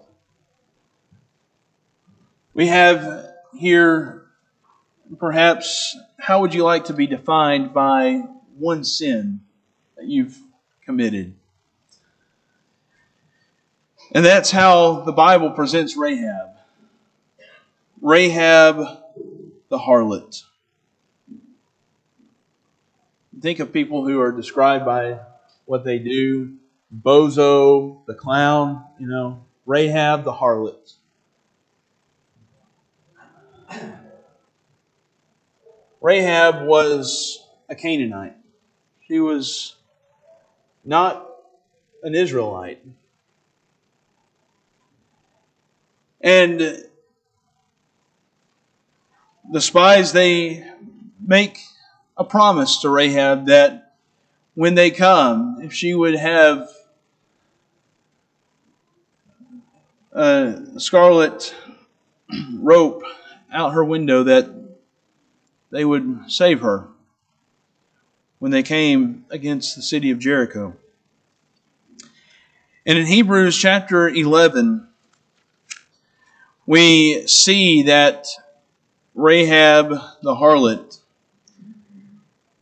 [2.54, 4.26] We have here,
[5.20, 8.24] perhaps, how would you like to be defined by
[8.58, 9.41] one sin
[9.95, 10.38] that you've
[10.86, 11.36] committed?
[14.14, 16.49] And that's how the Bible presents Rahab.
[18.02, 18.99] Rahab
[19.70, 20.43] the harlot.
[23.39, 25.20] Think of people who are described by
[25.66, 26.58] what they do
[26.93, 30.95] Bozo, the clown, you know, Rahab the harlot.
[36.02, 38.36] Rahab was a Canaanite.
[39.08, 39.76] She was
[40.84, 41.28] not
[42.04, 42.84] an Israelite.
[46.22, 46.86] And
[49.50, 50.66] the spies, they
[51.20, 51.60] make
[52.18, 53.94] a promise to Rahab that
[54.54, 56.70] when they come, if she would have
[60.12, 61.56] a scarlet
[62.54, 63.04] rope
[63.52, 64.49] out her window, that
[65.72, 66.88] they would save her
[68.39, 70.76] when they came against the city of Jericho.
[72.86, 74.88] And in Hebrews chapter 11,
[76.66, 78.28] we see that
[79.14, 79.89] Rahab
[80.24, 80.99] the harlot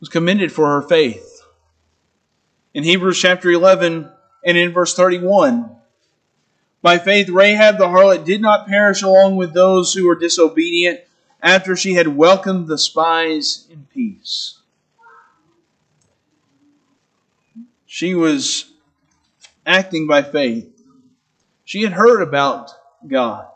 [0.00, 1.42] was commended for her faith.
[2.74, 4.10] In Hebrews chapter 11
[4.44, 5.76] and in verse 31,
[6.82, 11.00] by faith Rahab the harlot did not perish along with those who were disobedient
[11.42, 14.58] after she had welcomed the spies in peace.
[17.86, 18.70] She was
[19.66, 20.68] acting by faith.
[21.64, 22.70] She had heard about
[23.06, 23.46] God.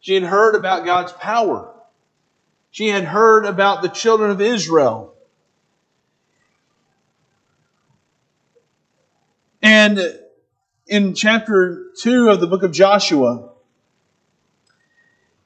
[0.00, 1.72] She had heard about God's power.
[2.70, 5.14] She had heard about the children of Israel.
[9.62, 10.18] And
[10.86, 13.50] in chapter 2 of the book of Joshua,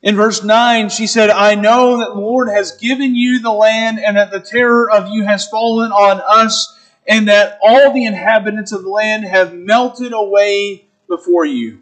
[0.01, 3.99] in verse 9, she said, I know that the Lord has given you the land,
[3.99, 8.71] and that the terror of you has fallen on us, and that all the inhabitants
[8.71, 11.81] of the land have melted away before you.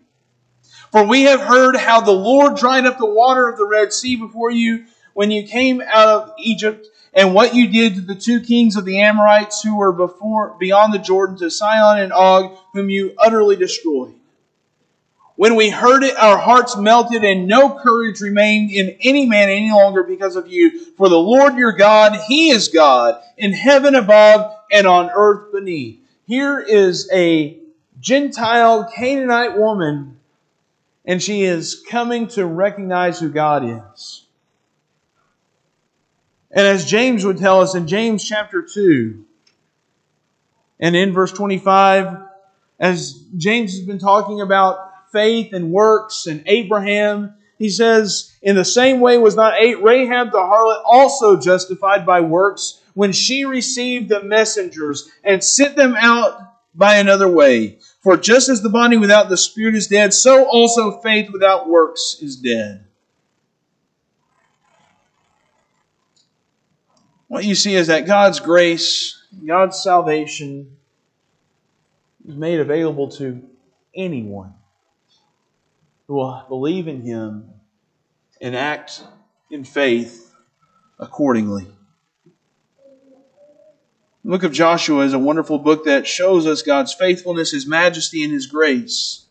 [0.92, 4.16] For we have heard how the Lord dried up the water of the Red Sea
[4.16, 6.86] before you when you came out of Egypt,
[7.16, 10.92] and what you did to the two kings of the Amorites who were before beyond
[10.92, 14.14] the Jordan to Sihon and Og, whom you utterly destroyed.
[15.34, 19.70] When we heard it, our hearts melted, and no courage remained in any man any
[19.70, 20.78] longer because of you.
[20.96, 25.98] For the Lord your God, He is God, in heaven above and on earth beneath.
[26.26, 27.58] Here is a
[27.98, 30.18] Gentile Canaanite woman,
[31.04, 34.25] and she is coming to recognize who God is.
[36.56, 39.22] And as James would tell us in James chapter 2,
[40.80, 42.16] and in verse 25,
[42.80, 48.64] as James has been talking about faith and works and Abraham, he says, In the
[48.64, 54.22] same way was not Rahab the harlot also justified by works when she received the
[54.22, 56.40] messengers and sent them out
[56.74, 57.80] by another way?
[58.00, 62.16] For just as the body without the spirit is dead, so also faith without works
[62.22, 62.85] is dead.
[67.28, 70.76] What you see is that God's grace, God's salvation
[72.26, 73.42] is made available to
[73.94, 74.54] anyone
[76.06, 77.50] who will believe in Him
[78.40, 79.02] and act
[79.50, 80.34] in faith
[80.98, 81.66] accordingly.
[84.24, 88.24] The book of Joshua is a wonderful book that shows us God's faithfulness, His majesty,
[88.24, 89.24] and His grace.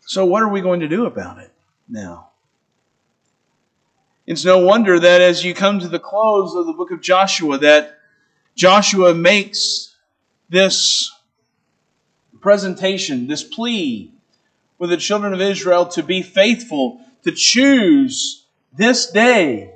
[0.00, 1.52] So, what are we going to do about it
[1.88, 2.29] now?
[4.30, 7.58] It's no wonder that as you come to the close of the book of Joshua,
[7.58, 7.98] that
[8.54, 9.96] Joshua makes
[10.48, 11.10] this
[12.40, 14.14] presentation, this plea
[14.78, 19.74] with the children of Israel to be faithful, to choose this day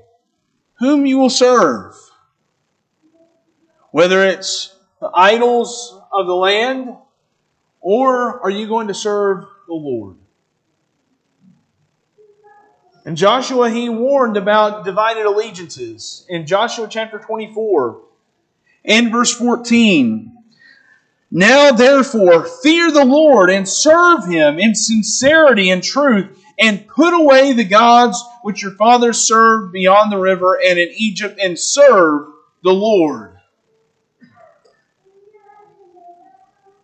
[0.79, 1.97] whom you will serve.
[3.91, 6.95] Whether it's the idols of the land,
[7.81, 10.15] or are you going to serve the Lord?
[13.05, 18.01] And Joshua, he warned about divided allegiances in Joshua chapter 24
[18.85, 20.33] and verse 14.
[21.31, 27.53] Now, therefore, fear the Lord and serve him in sincerity and truth, and put away
[27.53, 32.29] the gods which your fathers served beyond the river and in Egypt, and serve
[32.63, 33.37] the Lord.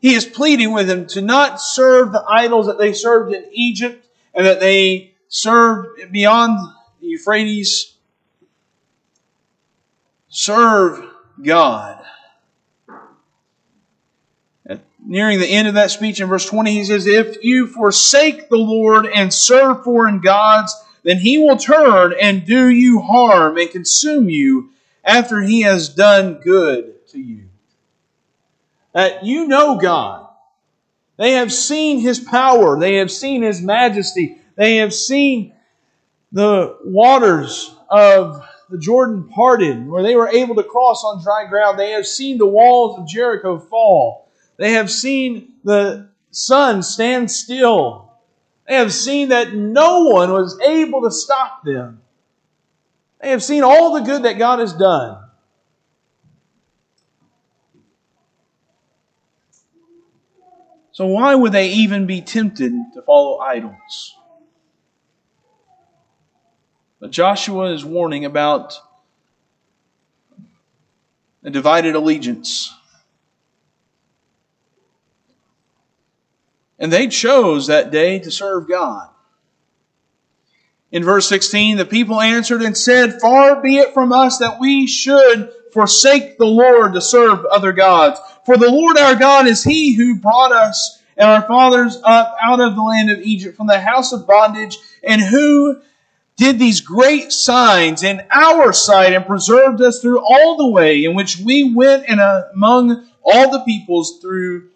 [0.01, 4.05] He is pleading with them to not serve the idols that they served in Egypt
[4.35, 6.59] and that they served beyond
[7.01, 7.95] the Euphrates.
[10.29, 11.03] Serve
[11.43, 12.05] God.
[14.67, 18.51] At nearing the end of that speech in verse 20, he says, If you forsake
[18.51, 20.75] the Lord and serve foreign gods,
[21.05, 24.71] then he will turn and do you harm and consume you
[25.03, 27.49] after he has done good to you.
[28.93, 30.27] That you know God.
[31.17, 35.55] They have seen his power, they have seen his majesty, they have seen
[36.33, 41.79] the waters of the Jordan parted, where they were able to cross on dry ground.
[41.79, 44.29] They have seen the walls of Jericho fall.
[44.59, 48.13] They have seen the sun stand still.
[48.69, 52.03] They have seen that no one was able to stop them.
[53.23, 55.25] They have seen all the good that God has done.
[60.93, 64.17] So, why would they even be tempted to follow idols?
[67.01, 68.79] But Joshua is warning about
[71.43, 72.73] a divided allegiance.
[76.79, 79.09] And they chose that day to serve God.
[80.93, 84.87] In verse 16, the people answered and said, Far be it from us that we
[84.87, 88.21] should forsake the Lord to serve other gods.
[88.45, 92.61] For the Lord our God is He who brought us and our fathers up out
[92.61, 95.81] of the land of Egypt from the house of bondage, and who
[96.41, 101.15] did these great signs in our sight and preserved us through all the way in
[101.15, 104.71] which we went and among all the peoples through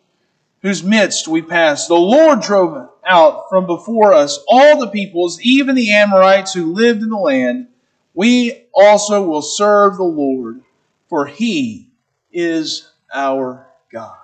[0.61, 1.89] whose midst we passed.
[1.89, 7.03] The Lord drove out from before us all the peoples, even the Amorites who lived
[7.03, 7.69] in the land.
[8.13, 10.61] We also will serve the Lord,
[11.09, 11.89] for he
[12.31, 14.24] is our God.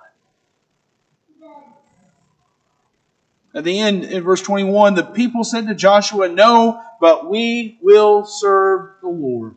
[3.53, 8.25] At the end, in verse 21, the people said to Joshua, No, but we will
[8.25, 9.55] serve the Lord.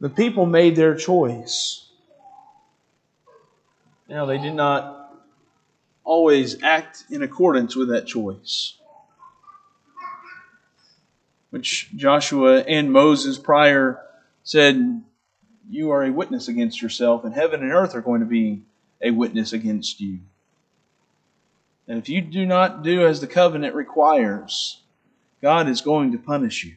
[0.00, 1.86] The people made their choice.
[4.08, 5.14] Now, they did not
[6.02, 8.76] always act in accordance with that choice,
[11.50, 14.00] which Joshua and Moses prior
[14.42, 15.04] said,
[15.70, 18.62] You are a witness against yourself, and heaven and earth are going to be
[19.00, 20.18] a witness against you.
[21.88, 24.80] And if you do not do as the covenant requires,
[25.40, 26.74] God is going to punish you.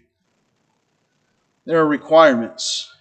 [1.66, 2.92] there are requirements.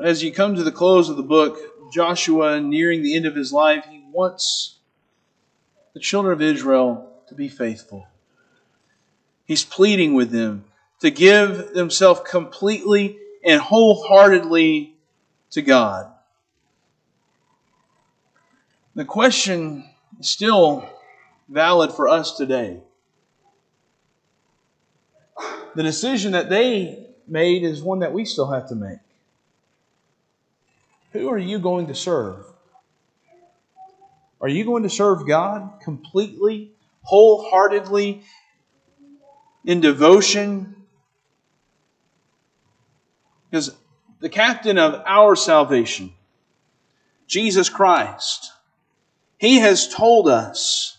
[0.00, 1.58] As you come to the close of the book,
[1.92, 4.78] Joshua, nearing the end of his life, he wants
[5.92, 8.06] the children of Israel to be faithful.
[9.44, 10.64] He's pleading with them
[11.00, 14.94] to give themselves completely and wholeheartedly
[15.50, 16.13] to God.
[18.96, 19.84] The question
[20.20, 20.88] is still
[21.48, 22.80] valid for us today.
[25.74, 28.98] The decision that they made is one that we still have to make.
[31.12, 32.44] Who are you going to serve?
[34.40, 36.70] Are you going to serve God completely,
[37.02, 38.22] wholeheartedly,
[39.64, 40.76] in devotion?
[43.50, 43.74] Because
[44.20, 46.12] the captain of our salvation,
[47.26, 48.52] Jesus Christ,
[49.44, 50.98] he has told us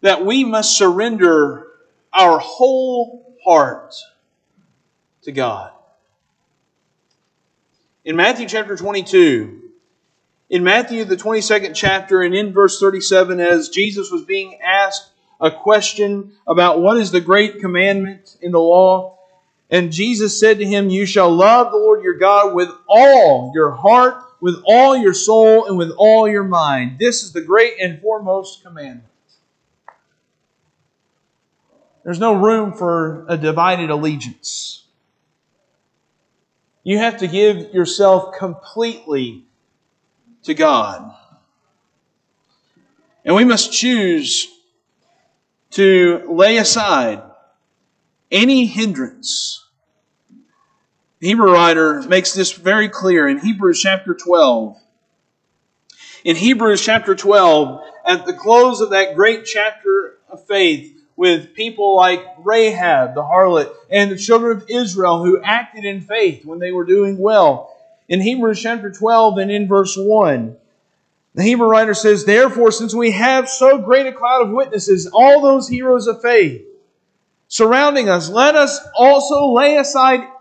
[0.00, 1.66] that we must surrender
[2.12, 3.94] our whole heart
[5.22, 5.72] to God.
[8.04, 9.62] In Matthew chapter 22,
[10.50, 15.10] in Matthew, the 22nd chapter, and in verse 37, as Jesus was being asked
[15.40, 19.18] a question about what is the great commandment in the law,
[19.70, 23.72] and Jesus said to him, You shall love the Lord your God with all your
[23.72, 26.98] heart, with all your soul, and with all your mind.
[26.98, 29.04] This is the great and foremost commandment.
[32.04, 34.84] There's no room for a divided allegiance.
[36.82, 39.44] You have to give yourself completely
[40.44, 41.14] to God.
[43.24, 44.48] And we must choose
[45.72, 47.22] to lay aside
[48.30, 49.67] any hindrance.
[51.20, 54.76] The Hebrew writer makes this very clear in Hebrews chapter 12.
[56.22, 61.96] In Hebrews chapter 12, at the close of that great chapter of faith, with people
[61.96, 66.70] like Rahab the harlot and the children of Israel who acted in faith when they
[66.70, 67.76] were doing well.
[68.08, 70.56] In Hebrews chapter 12 and in verse 1,
[71.34, 75.40] the Hebrew writer says, Therefore, since we have so great a cloud of witnesses, all
[75.40, 76.64] those heroes of faith
[77.48, 80.20] surrounding us, let us also lay aside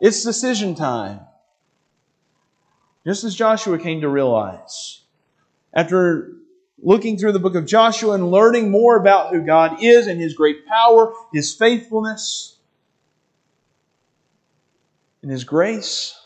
[0.00, 1.20] It's decision time.
[3.06, 5.02] Just as Joshua came to realize.
[5.72, 6.32] After
[6.82, 10.34] looking through the book of Joshua and learning more about who God is and His
[10.34, 12.56] great power, His faithfulness,
[15.22, 16.16] and His grace.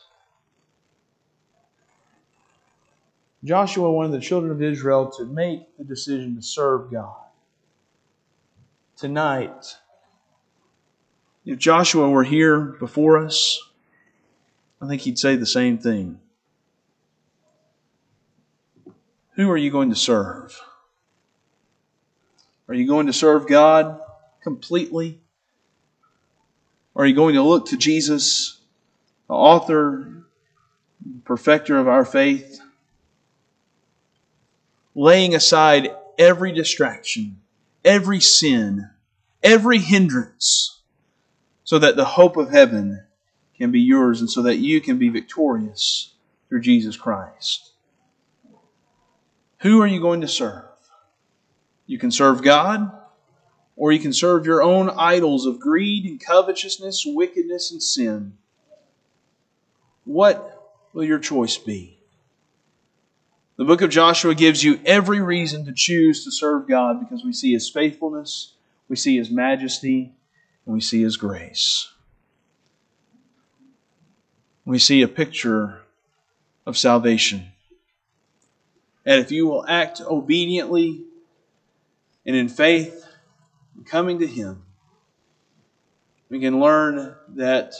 [3.42, 7.16] Joshua wanted the children of Israel to make the decision to serve God.
[8.96, 9.76] Tonight,
[11.44, 13.60] if Joshua were here before us,
[14.80, 16.18] I think he'd say the same thing.
[19.34, 20.60] Who are you going to serve?
[22.68, 24.00] Are you going to serve God
[24.42, 25.20] completely?
[26.96, 28.60] Are you going to look to Jesus,
[29.28, 30.24] the author,
[31.24, 32.60] perfecter of our faith,
[34.94, 37.40] laying aside every distraction,
[37.84, 38.88] every sin,
[39.42, 40.80] every hindrance,
[41.64, 43.04] so that the hope of heaven
[43.56, 46.14] can be yours and so that you can be victorious
[46.48, 47.72] through Jesus Christ?
[49.60, 50.64] Who are you going to serve?
[51.86, 52.92] You can serve God,
[53.76, 58.34] or you can serve your own idols of greed and covetousness, wickedness and sin.
[60.04, 61.98] What will your choice be?
[63.56, 67.32] The book of Joshua gives you every reason to choose to serve God because we
[67.32, 68.54] see His faithfulness,
[68.88, 70.12] we see His majesty,
[70.66, 71.90] we see His grace.
[74.64, 75.82] We see a picture
[76.66, 77.48] of salvation.
[79.04, 81.04] And if you will act obediently
[82.24, 83.06] and in faith,
[83.84, 84.62] coming to Him,
[86.30, 87.74] we can learn that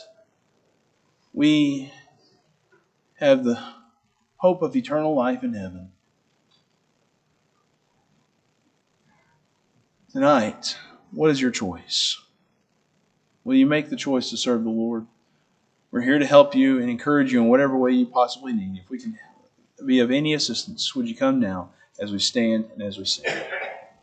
[1.33, 1.91] we
[3.15, 3.59] have the
[4.37, 5.91] hope of eternal life in heaven.
[10.13, 10.77] Tonight,
[11.11, 12.24] what is your choice?
[13.45, 15.07] Will you make the choice to serve the Lord?
[15.91, 18.81] We're here to help you and encourage you in whatever way you possibly need.
[18.83, 19.19] If we can
[19.85, 21.71] be of any assistance, would you come now
[22.01, 23.31] as we stand and as we sing?